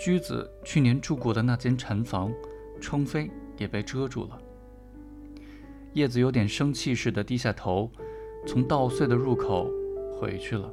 [0.00, 2.32] 驹子去年住过的那间禅房，
[2.80, 4.38] 冲飞也被遮住了。
[5.92, 7.90] 叶子有点生气似的低下头，
[8.46, 9.70] 从稻穗的入口
[10.18, 10.72] 回去了。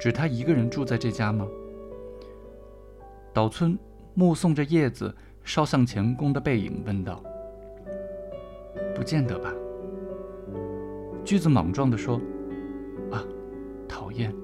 [0.00, 1.46] 只他一个人住在这家吗？
[3.32, 3.78] 岛村
[4.14, 7.22] 目送着叶子稍向前弓的背影，问道
[8.96, 9.54] ：“不见得吧？”
[11.24, 12.20] 驹子莽撞地说
[13.12, 13.22] ：“啊，
[13.86, 14.34] 讨厌！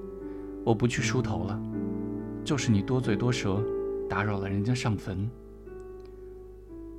[0.63, 1.61] 我不去梳头了。
[2.45, 3.61] 就是你多嘴多舌，
[4.07, 5.29] 打扰了人家上坟。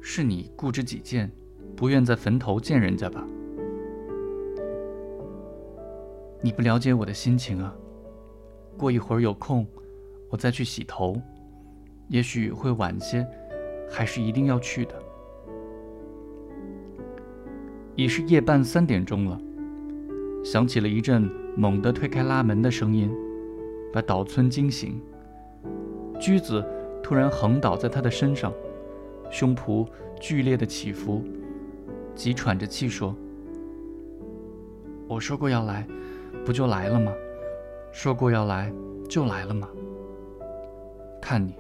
[0.02, 1.30] 是你固执己见。”
[1.74, 3.22] 不愿在坟头见人家吧？
[6.40, 7.74] 你不了解我的心情啊。
[8.78, 9.66] 过一会儿有空，
[10.30, 11.20] 我再去洗头，
[12.08, 13.26] 也许会晚些，
[13.90, 14.94] 还是一定要去的。
[17.94, 19.38] 已是夜半三点钟了，
[20.42, 21.28] 响起了一阵
[21.58, 23.12] 猛地推开拉门的声音，
[23.92, 24.98] 把岛村惊醒。
[26.16, 26.64] 驹子
[27.02, 28.52] 突然横倒在他的身上，
[29.30, 29.86] 胸脯
[30.20, 31.22] 剧烈的起伏。
[32.14, 33.14] 急喘着气说
[35.06, 35.86] ：“我说过要来，
[36.44, 37.12] 不就来了吗？
[37.92, 38.72] 说过要来，
[39.08, 39.68] 就来了吗？
[41.20, 41.54] 看你，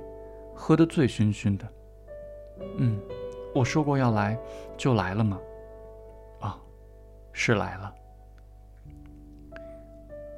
[0.54, 1.68] 喝得醉醺醺的。
[2.78, 2.98] 嗯，
[3.54, 4.38] 我说过要来，
[4.76, 5.38] 就来了吗？
[6.40, 6.58] 啊，
[7.32, 7.94] 是来了。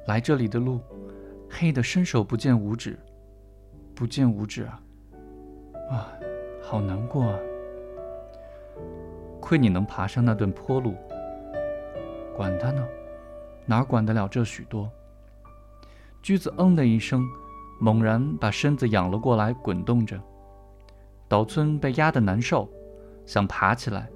[0.07, 0.79] 来这里的路，
[1.49, 2.99] 黑的伸手不见五指，
[3.99, 4.81] 不见五指啊！
[5.91, 6.07] 啊，
[6.61, 7.37] 好难过啊！”
[9.41, 10.95] 亏你能爬上那段坡路，
[12.33, 12.87] 管他呢，
[13.65, 14.89] 哪管得了这许多？
[16.23, 17.27] 驹子嗯的一声，
[17.81, 20.17] 猛然把身子仰了过来，滚动着。
[21.27, 22.69] 岛村被压得难受，
[23.25, 24.09] 想爬起来，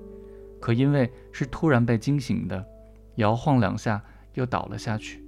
[0.62, 2.66] 可因为是突然被惊醒的，
[3.16, 4.02] 摇晃两下
[4.36, 5.22] 又倒了下去。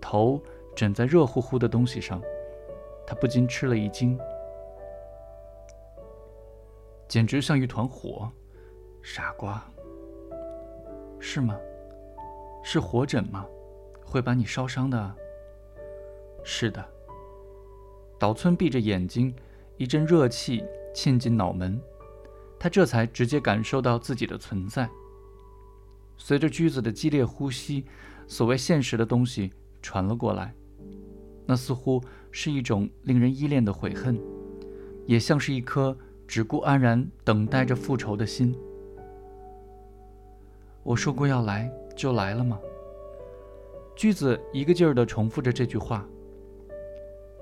[0.00, 0.42] 头
[0.74, 2.20] 枕在热乎乎的东西上，
[3.06, 4.18] 他不禁吃了一惊，
[7.08, 8.30] 简直像一团火。
[9.02, 9.60] 傻瓜，
[11.18, 11.58] 是吗？
[12.62, 13.44] 是火疹吗？
[14.04, 15.14] 会把你烧伤的。
[16.44, 16.84] 是的。
[18.16, 19.34] 岛村闭着眼睛，
[19.76, 20.64] 一阵热气
[20.94, 21.80] 沁进脑门，
[22.60, 24.88] 他这才直接感受到自己的存在。
[26.16, 27.84] 随着驹子的激烈呼吸，
[28.28, 30.54] 所谓现实的东西传了过来，
[31.44, 32.00] 那似乎
[32.32, 34.18] 是一种令人依恋的悔恨，
[35.06, 38.58] 也像是一颗只顾安然等待着复仇的心。
[40.82, 42.58] 我说过要来，就来了吗？
[43.94, 46.04] 驹子一个劲儿地重复着这句话。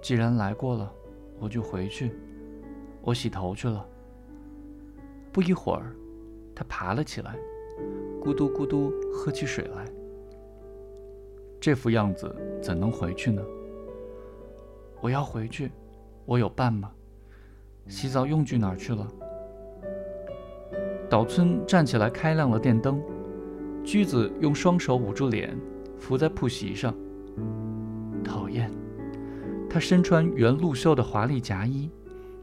[0.03, 0.93] 既然来过了，
[1.39, 2.11] 我就回去。
[3.01, 3.87] 我洗头去了。
[5.33, 5.95] 不一会儿，
[6.55, 7.39] 他爬了起来，
[8.21, 9.87] 咕嘟咕嘟喝起水来。
[11.61, 13.43] 这副样子怎能回去呢？
[15.00, 15.71] 我要回去，
[16.27, 16.91] 我有伴吗？
[17.87, 19.06] 洗澡用具哪儿去了？
[21.09, 23.03] 岛村站起来，开亮了电灯。
[23.83, 25.59] 驹子用双手捂住脸，
[25.99, 26.94] 伏在铺席上。
[28.22, 28.71] 讨厌，
[29.69, 31.91] 他身穿原露袖的华丽夹衣，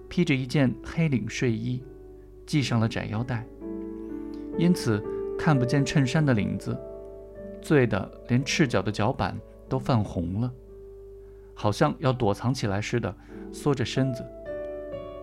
[0.10, 1.82] 披着一件黑领睡衣，
[2.48, 3.46] 系上了窄腰带，
[4.58, 5.02] 因此
[5.38, 6.76] 看不见衬衫的领子。
[7.62, 10.52] 醉得连赤脚的脚板都泛红了，
[11.60, 13.12] 好像要躲藏起来似的，
[13.52, 14.24] 缩着身子。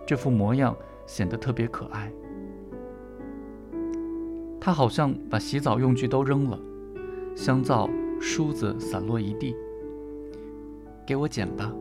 [0.05, 0.75] 这副模样
[1.07, 2.11] 显得特别可爱。
[4.59, 6.59] 他好像把洗澡用具都扔了，
[7.37, 9.55] 香皂、梳子散落一地。
[11.07, 11.71] 给我剪吧，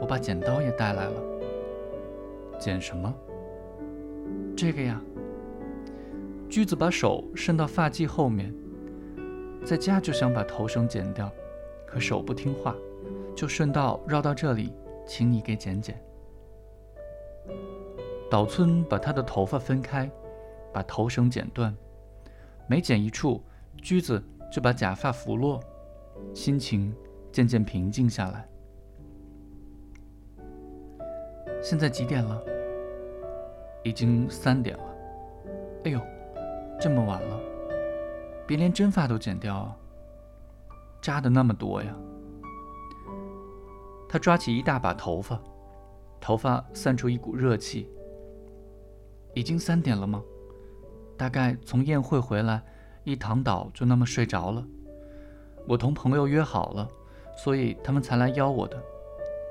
[0.00, 1.20] 我把剪刀也带来了。
[2.60, 3.12] 剪什么？
[4.56, 5.02] 这个呀。
[6.48, 8.54] 驹子把手伸到发髻后面，
[9.64, 11.28] 在家就想把头绳剪掉，
[11.84, 12.76] 可手不听话，
[13.34, 14.72] 就顺道绕到这里，
[15.06, 16.00] 请你给剪剪。
[18.30, 20.10] 岛村把他的头发分开，
[20.72, 21.74] 把头绳剪断。
[22.68, 23.42] 每剪一处，
[23.82, 24.22] 驹子
[24.52, 25.58] 就把假发拂落，
[26.32, 26.94] 心情
[27.32, 28.46] 渐渐平静下来。
[31.60, 32.40] 现在几点了？
[33.82, 34.84] 已经三点了。
[35.84, 36.00] 哎呦，
[36.78, 37.40] 这么晚了，
[38.46, 39.76] 别连真发都剪掉啊！
[41.00, 41.96] 扎的那么多呀！
[44.12, 45.40] 他抓起一大把头发，
[46.20, 47.88] 头发散出一股热气。
[49.34, 50.20] 已经三点了吗？
[51.16, 52.60] 大概从宴会回来，
[53.04, 54.66] 一躺倒就那么睡着了。
[55.64, 56.88] 我同朋友约好了，
[57.36, 58.76] 所以他们才来邀我的。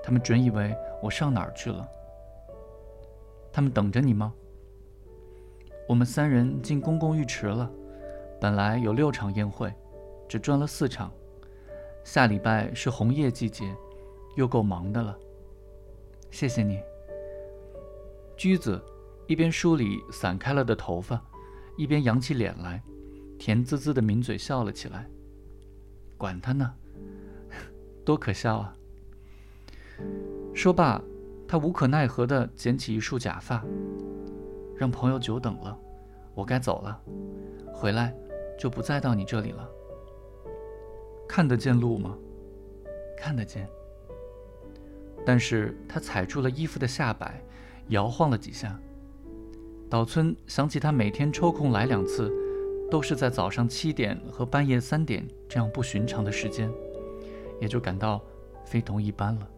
[0.04, 1.88] 他们准以为我上哪儿去了。
[3.54, 4.34] 他们等着你吗？
[5.88, 7.72] 我们三人进公共浴池了。
[8.42, 9.74] 本来有六场宴会，
[10.28, 11.10] 只转了四场。
[12.04, 13.74] 下礼拜是红叶季节，
[14.40, 15.20] 又够忙的了。
[16.32, 16.80] 谢谢你。
[18.38, 18.82] 驹子
[19.28, 21.22] 一边梳理散开了的头发，
[21.76, 22.82] 一边扬起脸来，
[23.38, 25.06] 甜滋滋的抿嘴笑了起来。
[26.18, 26.74] 管他呢，
[28.06, 28.74] 多可笑啊！
[30.54, 31.02] 说罢，
[31.46, 33.62] 他无可奈何地捡起一束假发，
[34.78, 35.78] 让朋友久等了，
[36.34, 36.98] 我该走了，
[37.74, 38.16] 回来
[38.58, 39.70] 就不再到你这里了。
[41.28, 42.18] 看得见路吗？
[43.18, 43.68] 看得见。
[45.25, 47.42] 但是他踩住了衣服的下摆，
[47.89, 48.80] 摇晃了几下。
[49.89, 52.31] 岛村想起他每天抽空来两次，
[52.92, 56.71] 都是在早上七点和半夜三点这样不寻常的时间，
[57.60, 58.21] 也就感到
[58.66, 59.50] 非同一般了。